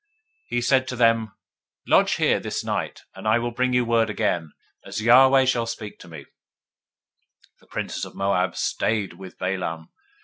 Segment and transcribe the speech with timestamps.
[0.45, 1.31] 022:008 He said to them,
[1.85, 4.51] Lodge here this night, and I will bring you word again,
[4.83, 6.25] as Yahweh shall speak to me: and
[7.59, 9.89] the princes of Moab abode with Balaam.